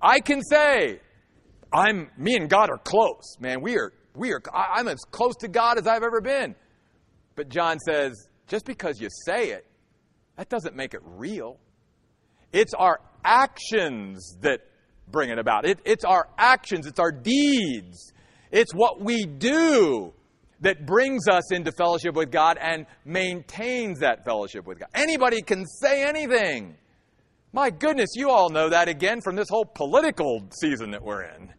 [0.00, 1.00] I can say,
[1.72, 3.60] I'm, me and God are close, man.
[3.60, 6.54] We are, we are, I'm as close to God as I've ever been.
[7.34, 9.66] But John says, just because you say it,
[10.36, 11.58] that doesn't make it real.
[12.52, 14.60] It's our actions that
[15.10, 15.64] bring it about.
[15.64, 18.12] It, it's our actions, it's our deeds,
[18.50, 20.12] it's what we do
[20.60, 24.88] that brings us into fellowship with God and maintains that fellowship with God.
[24.94, 26.76] Anybody can say anything.
[27.52, 31.52] My goodness, you all know that again from this whole political season that we're in.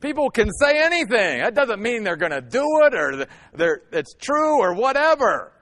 [0.00, 1.40] People can say anything.
[1.40, 5.52] That doesn't mean they're going to do it or they're, it's true or whatever.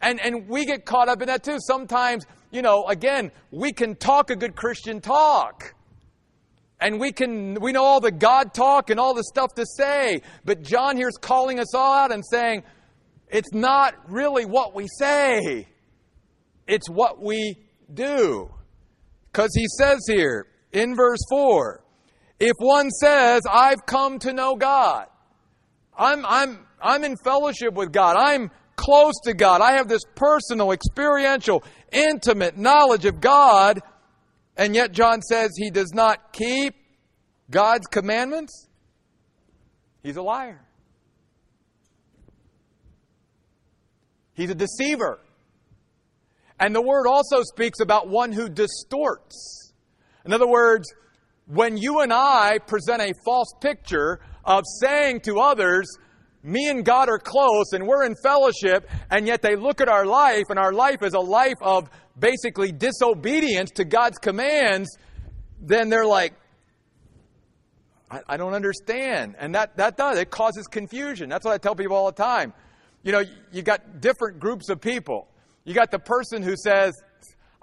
[0.00, 1.58] And, and we get caught up in that too.
[1.60, 5.74] Sometimes, you know, again, we can talk a good Christian talk.
[6.80, 10.22] And we can, we know all the God talk and all the stuff to say.
[10.44, 12.62] But John here's calling us all out and saying,
[13.28, 15.66] it's not really what we say.
[16.66, 17.56] It's what we
[17.92, 18.50] do.
[19.32, 21.82] Because he says here in verse 4,
[22.40, 25.06] if one says, I've come to know God,
[25.96, 30.72] I'm, I'm, I'm in fellowship with God, I'm close to God, I have this personal,
[30.72, 33.80] experiential, intimate knowledge of God,
[34.56, 36.74] and yet John says he does not keep
[37.50, 38.68] God's commandments,
[40.02, 40.64] he's a liar.
[44.34, 45.18] He's a deceiver.
[46.60, 49.72] And the word also speaks about one who distorts.
[50.24, 50.88] In other words,
[51.48, 55.88] when you and I present a false picture of saying to others,
[56.42, 60.06] me and God are close and we're in fellowship, and yet they look at our
[60.06, 64.96] life, and our life is a life of basically disobedience to God's commands,
[65.60, 66.34] then they're like,
[68.10, 69.36] I, I don't understand.
[69.38, 71.28] And that, that does, it causes confusion.
[71.28, 72.52] That's what I tell people all the time.
[73.02, 75.28] You know, you got different groups of people.
[75.64, 76.94] You got the person who says,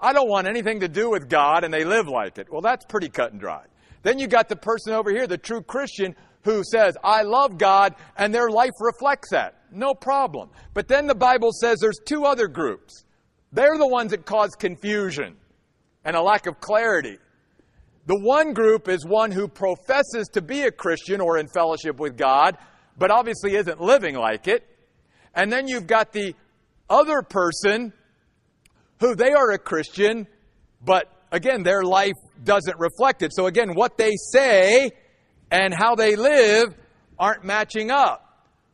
[0.00, 2.48] I don't want anything to do with God, and they live like it.
[2.50, 3.64] Well, that's pretty cut and dry.
[4.06, 6.14] Then you got the person over here, the true Christian,
[6.44, 9.64] who says, I love God, and their life reflects that.
[9.72, 10.50] No problem.
[10.74, 13.02] But then the Bible says there's two other groups.
[13.50, 15.34] They're the ones that cause confusion
[16.04, 17.18] and a lack of clarity.
[18.06, 22.16] The one group is one who professes to be a Christian or in fellowship with
[22.16, 22.56] God,
[22.96, 24.64] but obviously isn't living like it.
[25.34, 26.36] And then you've got the
[26.88, 27.92] other person
[29.00, 30.28] who they are a Christian,
[30.80, 33.32] but again, their life doesn't reflect it.
[33.34, 34.90] So again, what they say
[35.50, 36.74] and how they live
[37.18, 38.22] aren't matching up.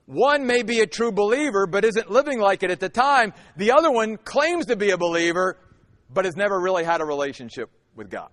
[0.06, 3.32] One may be a true believer, but isn't living like it at the time.
[3.56, 5.58] The other one claims to be a believer,
[6.12, 8.30] but has never really had a relationship with God.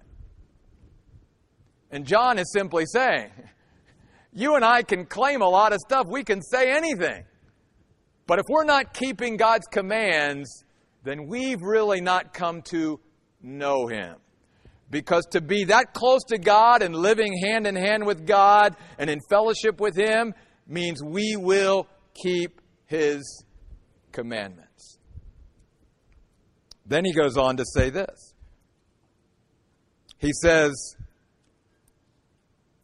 [1.92, 3.32] And John is simply saying,
[4.34, 7.24] you and I can claim a lot of stuff, we can say anything.
[8.28, 10.64] But if we're not keeping God's commands,
[11.04, 13.00] then we've really not come to
[13.42, 14.18] know Him.
[14.92, 19.10] Because to be that close to God and living hand in hand with God and
[19.10, 20.34] in fellowship with Him
[20.68, 23.44] means we will keep His
[24.12, 24.98] commandments.
[26.86, 28.34] Then he goes on to say this.
[30.18, 30.96] He says,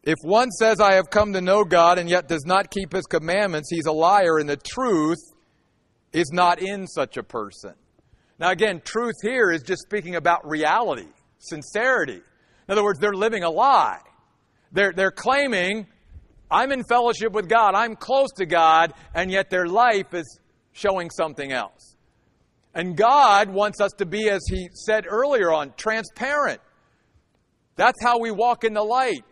[0.03, 3.05] If one says, I have come to know God and yet does not keep His
[3.07, 5.17] commandments, he's a liar, and the truth
[6.13, 7.73] is not in such a person.
[8.37, 11.07] Now, again, truth here is just speaking about reality
[11.47, 12.21] sincerity.
[12.67, 13.99] In other words, they're living a lie.
[14.71, 15.87] They're, they're claiming,
[16.50, 20.39] I'm in fellowship with God, I'm close to God, and yet their life is
[20.73, 21.96] showing something else.
[22.73, 26.60] And God wants us to be, as He said earlier on, transparent.
[27.77, 29.23] That's how we walk in the light.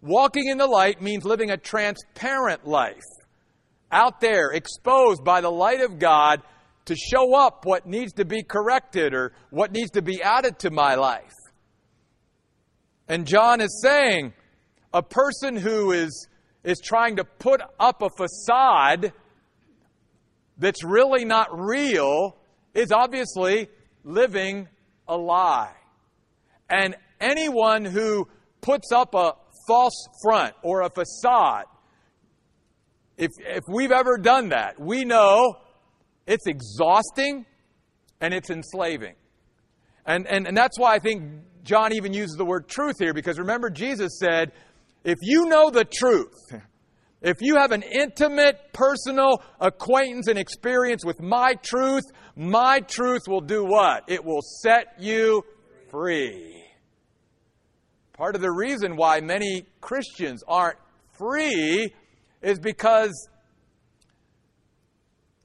[0.00, 3.02] Walking in the light means living a transparent life.
[3.90, 6.42] Out there, exposed by the light of God
[6.86, 10.70] to show up what needs to be corrected or what needs to be added to
[10.70, 11.32] my life.
[13.08, 14.34] And John is saying
[14.92, 16.28] a person who is,
[16.62, 19.12] is trying to put up a facade
[20.58, 22.36] that's really not real
[22.74, 23.68] is obviously
[24.04, 24.68] living
[25.06, 25.72] a lie.
[26.68, 28.28] And anyone who
[28.60, 29.32] puts up a
[29.66, 31.64] false front or a facade,
[33.16, 35.56] if, if we've ever done that, we know
[36.26, 37.46] it's exhausting
[38.20, 39.14] and it's enslaving.
[40.04, 41.22] And, and, and that's why I think
[41.68, 44.52] John even uses the word truth here, because remember, Jesus said,
[45.04, 46.62] if you know the truth,
[47.20, 52.04] if you have an intimate, personal acquaintance and experience with my truth,
[52.34, 54.04] my truth will do what?
[54.08, 55.44] It will set you
[55.90, 56.64] free.
[58.14, 60.78] Part of the reason why many Christians aren't
[61.18, 61.92] free
[62.40, 63.28] is because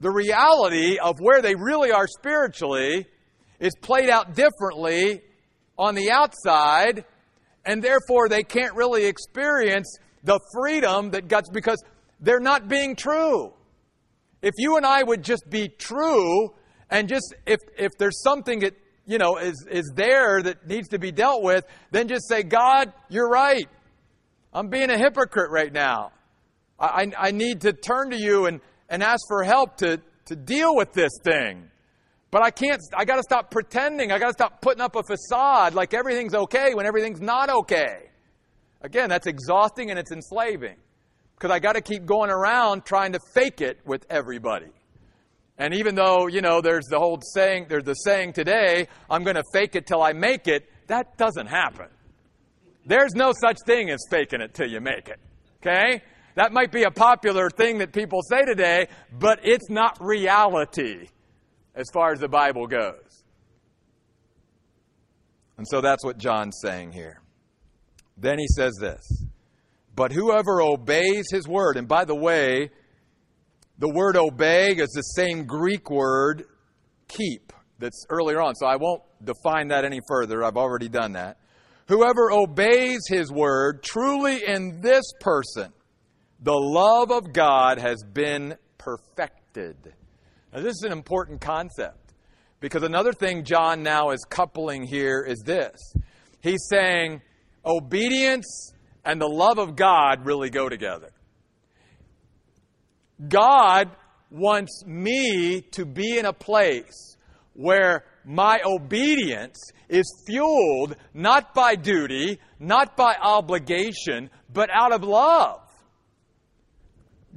[0.00, 3.06] the reality of where they really are spiritually
[3.60, 5.20] is played out differently
[5.78, 7.04] on the outside,
[7.64, 11.82] and therefore they can't really experience the freedom that God's because
[12.20, 13.52] they're not being true.
[14.42, 16.54] If you and I would just be true
[16.90, 18.74] and just if if there's something that
[19.06, 22.92] you know is is there that needs to be dealt with, then just say, God,
[23.08, 23.68] you're right.
[24.52, 26.12] I'm being a hypocrite right now.
[26.78, 30.74] I, I need to turn to you and, and ask for help to, to deal
[30.74, 31.70] with this thing.
[32.34, 34.10] But I can't, I got to stop pretending.
[34.10, 38.10] I got to stop putting up a facade like everything's okay when everything's not okay.
[38.80, 40.74] Again, that's exhausting and it's enslaving
[41.36, 44.72] because I got to keep going around trying to fake it with everybody.
[45.58, 49.36] And even though, you know, there's the whole saying, there's the saying today, I'm going
[49.36, 51.86] to fake it till I make it, that doesn't happen.
[52.84, 55.20] There's no such thing as faking it till you make it.
[55.64, 56.02] Okay?
[56.34, 58.88] That might be a popular thing that people say today,
[59.20, 61.10] but it's not reality
[61.74, 63.24] as far as the Bible goes.
[65.56, 67.20] And so that's what John's saying here.
[68.16, 69.24] Then he says this
[69.94, 72.70] But whoever obeys his word, and by the way,
[73.78, 76.44] the word obey is the same Greek word
[77.08, 80.44] keep that's earlier on, so I won't define that any further.
[80.44, 81.38] I've already done that.
[81.88, 85.72] Whoever obeys his word, truly in this person,
[86.40, 89.94] the love of God has been perfected.
[90.54, 92.14] Now, this is an important concept
[92.60, 95.94] because another thing John now is coupling here is this.
[96.40, 97.22] He's saying
[97.66, 98.72] obedience
[99.04, 101.10] and the love of God really go together.
[103.28, 103.90] God
[104.30, 107.16] wants me to be in a place
[107.54, 115.63] where my obedience is fueled not by duty, not by obligation, but out of love.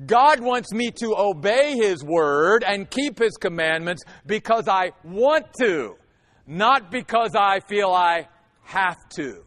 [0.06, 5.96] God wants me to obey His word and keep His commandments because I want to,
[6.46, 8.28] not because I feel I
[8.64, 9.44] have to.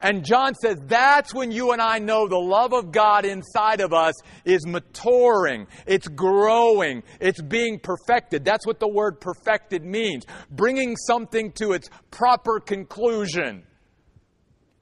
[0.00, 3.92] And John says that's when you and I know the love of God inside of
[3.92, 8.44] us is maturing, it's growing, it's being perfected.
[8.44, 13.64] That's what the word perfected means bringing something to its proper conclusion.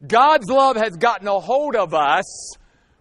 [0.06, 2.54] God's love has gotten a hold of us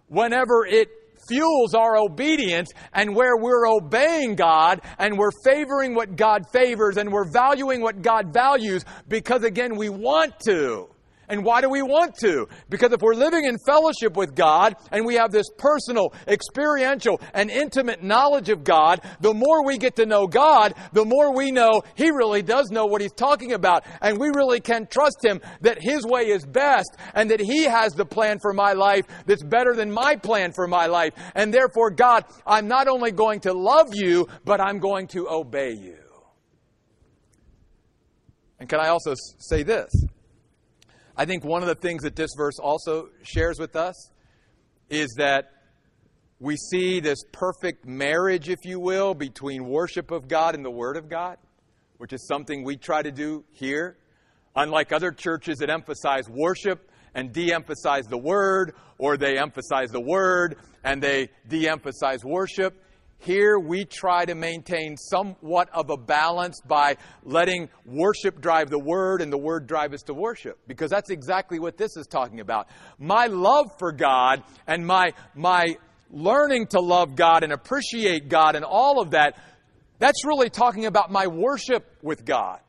[0.08, 0.88] whenever it
[1.28, 7.12] fuels our obedience and where we're obeying God and we're favoring what God favors and
[7.12, 10.88] we're valuing what God values because, again, we want to.
[11.28, 12.48] And why do we want to?
[12.68, 17.50] Because if we're living in fellowship with God and we have this personal, experiential, and
[17.50, 21.82] intimate knowledge of God, the more we get to know God, the more we know
[21.94, 23.84] He really does know what He's talking about.
[24.00, 27.92] And we really can trust Him that His way is best and that He has
[27.92, 31.12] the plan for my life that's better than my plan for my life.
[31.34, 35.72] And therefore, God, I'm not only going to love you, but I'm going to obey
[35.72, 35.96] you.
[38.58, 39.92] And can I also say this?
[41.18, 44.10] I think one of the things that this verse also shares with us
[44.90, 45.50] is that
[46.38, 50.98] we see this perfect marriage, if you will, between worship of God and the Word
[50.98, 51.38] of God,
[51.96, 53.96] which is something we try to do here.
[54.54, 60.00] Unlike other churches that emphasize worship and de emphasize the Word, or they emphasize the
[60.00, 62.82] Word and they de emphasize worship,
[63.18, 69.22] here we try to maintain somewhat of a balance by letting worship drive the word
[69.22, 70.58] and the word drive us to worship.
[70.66, 72.68] Because that's exactly what this is talking about.
[72.98, 75.76] My love for God and my, my
[76.10, 79.38] learning to love God and appreciate God and all of that,
[79.98, 82.60] that's really talking about my worship with God.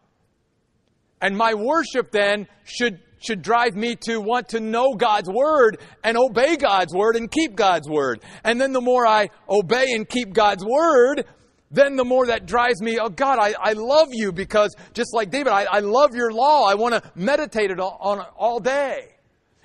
[1.22, 6.18] And my worship then should should drive me to want to know God's Word and
[6.18, 8.22] obey God's Word and keep God's Word.
[8.44, 11.26] And then the more I obey and keep God's Word,
[11.72, 15.32] then the more that drives me, oh God, I, I love you because just like
[15.32, 16.66] David, I, I love your law.
[16.66, 19.10] I want to meditate it on, on all day.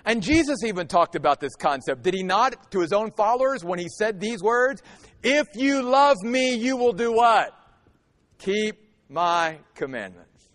[0.04, 2.02] And Jesus even talked about this concept.
[2.02, 4.82] Did he not to his own followers when he said these words?
[5.22, 7.52] If you love me, you will do what?
[8.38, 8.76] Keep
[9.08, 10.48] my commandments.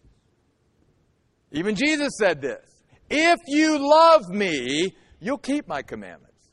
[1.53, 2.76] Even Jesus said this.
[3.09, 6.51] If you love me, you'll keep my commandments.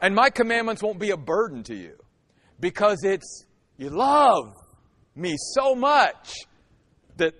[0.00, 1.96] And my commandments won't be a burden to you
[2.60, 4.54] because it's you love
[5.14, 6.34] me so much
[7.16, 7.34] that.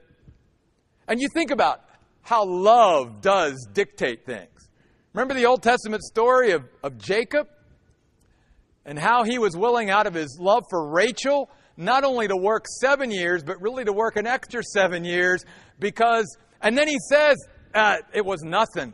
[1.09, 1.81] And you think about
[2.23, 4.49] how love does dictate things.
[5.13, 7.49] Remember the Old Testament story of, of Jacob?
[8.85, 12.65] And how he was willing, out of his love for Rachel, not only to work
[12.81, 15.45] seven years, but really to work an extra seven years
[15.79, 17.37] because, and then he says,
[17.75, 18.93] uh, it was nothing.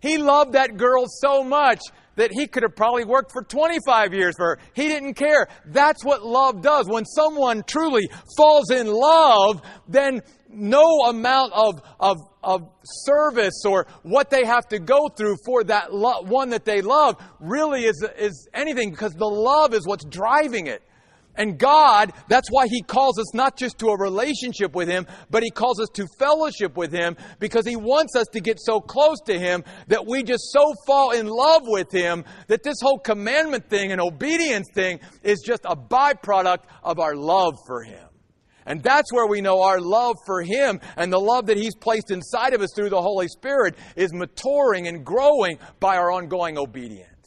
[0.00, 1.80] He loved that girl so much
[2.18, 4.58] that he could have probably worked for 25 years for her.
[4.74, 5.48] He didn't care.
[5.66, 6.88] That's what love does.
[6.88, 14.30] When someone truly falls in love, then no amount of, of, of service or what
[14.30, 18.48] they have to go through for that lo- one that they love really is, is
[18.52, 20.82] anything because the love is what's driving it.
[21.38, 25.44] And God, that's why He calls us not just to a relationship with Him, but
[25.44, 29.20] He calls us to fellowship with Him because He wants us to get so close
[29.26, 33.70] to Him that we just so fall in love with Him that this whole commandment
[33.70, 38.08] thing and obedience thing is just a byproduct of our love for Him.
[38.66, 42.10] And that's where we know our love for Him and the love that He's placed
[42.10, 47.17] inside of us through the Holy Spirit is maturing and growing by our ongoing obedience.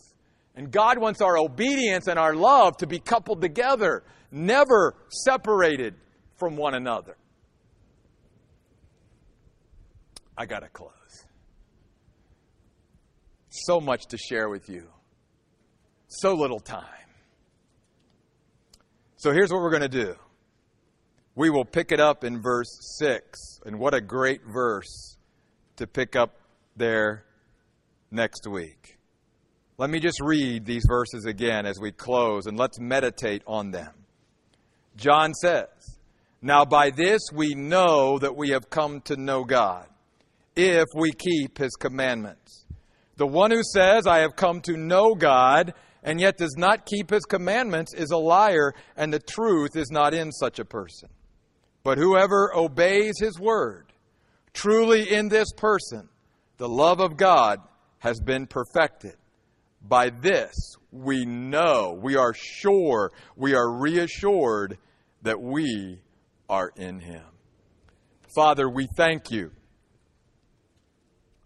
[0.55, 5.95] And God wants our obedience and our love to be coupled together, never separated
[6.37, 7.15] from one another.
[10.37, 10.91] I got to close.
[13.49, 14.87] So much to share with you,
[16.07, 16.85] so little time.
[19.17, 20.15] So here's what we're going to do
[21.35, 23.59] we will pick it up in verse 6.
[23.65, 25.17] And what a great verse
[25.77, 26.35] to pick up
[26.75, 27.25] there
[28.09, 28.97] next week.
[29.77, 33.91] Let me just read these verses again as we close and let's meditate on them.
[34.95, 35.99] John says,
[36.41, 39.87] Now by this we know that we have come to know God,
[40.55, 42.65] if we keep his commandments.
[43.17, 47.09] The one who says, I have come to know God, and yet does not keep
[47.09, 51.09] his commandments is a liar, and the truth is not in such a person.
[51.83, 53.91] But whoever obeys his word,
[54.53, 56.09] truly in this person,
[56.57, 57.59] the love of God
[57.99, 59.15] has been perfected.
[59.87, 60.53] By this,
[60.91, 64.77] we know, we are sure, we are reassured
[65.23, 66.01] that we
[66.49, 67.23] are in Him.
[68.35, 69.51] Father, we thank you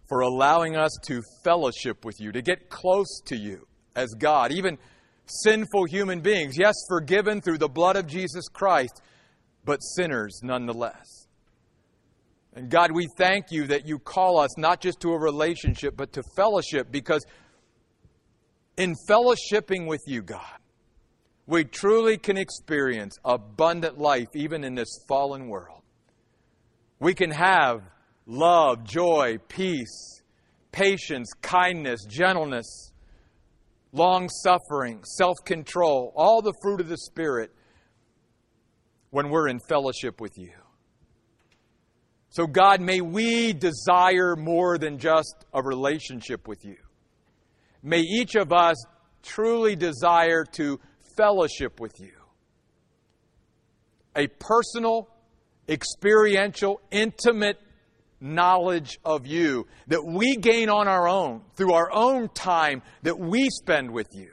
[0.08, 4.78] for allowing us to fellowship with you, to get close to you as God, even
[5.26, 6.58] sinful human beings.
[6.58, 9.02] Yes, forgiven through the blood of Jesus Christ,
[9.64, 11.28] but sinners nonetheless.
[12.54, 16.14] And God, we thank you that you call us not just to a relationship, but
[16.14, 17.26] to fellowship because
[18.78, 20.60] in fellowshipping with you, God,
[21.48, 25.82] we truly can experience abundant life even in this fallen world.
[27.00, 27.82] We can have
[28.26, 30.22] love, joy, peace,
[30.72, 32.92] patience, kindness, gentleness,
[33.92, 37.52] long suffering, self control, all the fruit of the Spirit
[39.12, 40.52] when we're in fellowship with you.
[42.30, 46.76] So, God, may we desire more than just a relationship with you.
[47.86, 48.84] May each of us
[49.22, 50.80] truly desire to
[51.16, 52.14] fellowship with you.
[54.16, 55.08] A personal,
[55.70, 57.60] experiential, intimate
[58.20, 63.52] knowledge of you that we gain on our own through our own time that we
[63.52, 64.32] spend with you.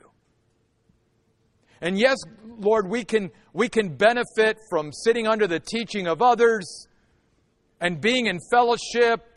[1.79, 2.17] And yes,
[2.57, 6.87] Lord, we can, we can benefit from sitting under the teaching of others
[7.79, 9.32] and being in fellowship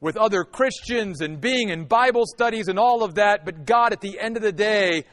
[0.00, 3.44] with other Christians and being in Bible studies and all of that.
[3.44, 5.04] But God, at the end of the day,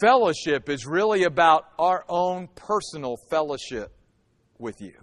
[0.00, 3.92] fellowship is really about our own personal fellowship
[4.58, 4.94] with you.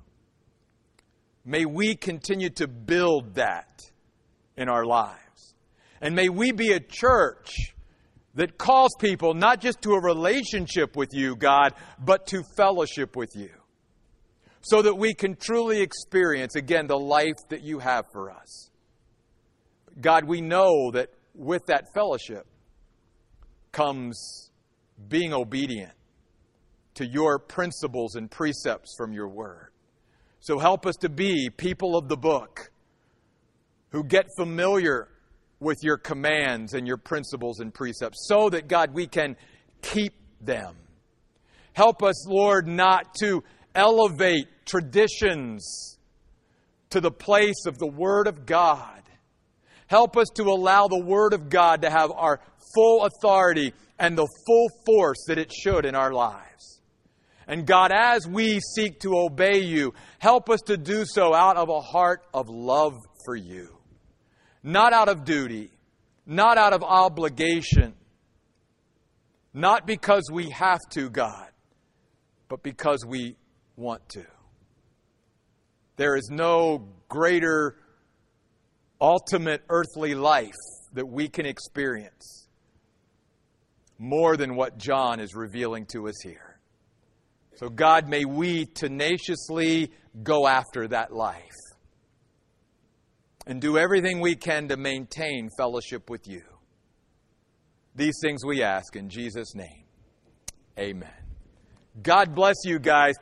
[1.45, 3.81] May we continue to build that
[4.57, 5.55] in our lives.
[6.01, 7.73] And may we be a church
[8.35, 13.35] that calls people not just to a relationship with you, God, but to fellowship with
[13.35, 13.49] you
[14.69, 18.69] so that we can truly experience, again, the life that you have for us.
[20.01, 22.45] God, we know that with that fellowship
[23.71, 24.51] comes
[25.07, 25.93] being obedient
[26.95, 29.69] to your principles and precepts from your word.
[30.41, 32.71] So help us to be people of the book
[33.91, 35.07] who get familiar
[35.61, 39.37] with your commands and your principles and precepts so that, God, we can
[39.81, 40.75] keep them.
[41.71, 43.43] Help us, Lord, not to
[43.77, 45.97] elevate traditions
[46.89, 49.01] to the place of the Word of God.
[49.87, 52.41] Help us to allow the Word of God to have our
[52.75, 56.81] full authority and the full force that it should in our lives.
[57.47, 61.69] And God, as we seek to obey you, help us to do so out of
[61.69, 63.77] a heart of love for you.
[64.63, 65.71] not out of duty,
[66.25, 67.93] not out of obligation,
[69.53, 71.47] not because we have to, God,
[72.49, 73.37] but because we
[73.77, 74.25] want to.
[75.95, 77.77] There is no greater
[78.99, 80.53] ultimate earthly life
[80.93, 82.47] that we can experience
[83.99, 86.59] more than what John is revealing to us here.
[87.55, 91.41] So, God, may we tenaciously go after that life
[93.47, 96.43] and do everything we can to maintain fellowship with you.
[97.95, 99.85] These things we ask in Jesus' name.
[100.77, 101.09] Amen.
[102.03, 103.15] God bless you guys.